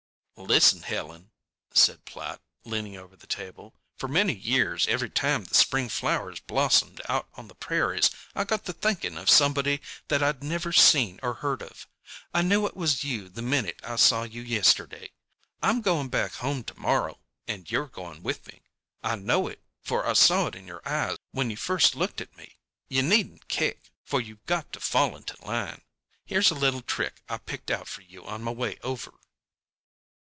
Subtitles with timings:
[0.51, 1.29] '""Listen, Helen,"
[1.71, 3.75] said Platt, leaning over the table.
[3.97, 8.65] "For many years every time the spring flowers blossomed out on the prairies I got
[8.65, 11.87] to thinking of somebody that I'd never seen or heard of.
[12.33, 15.11] I knew it was you the minute I saw you yesterday.
[15.61, 18.63] I'm going back home to morrow, and you're going with me.
[19.03, 22.35] I know it, for I saw it in your eyes when you first looked at
[22.35, 22.57] me.
[22.89, 25.83] You needn't kick, for you've got to fall into line.
[26.25, 29.11] Here's a little trick I picked out for you on my way over."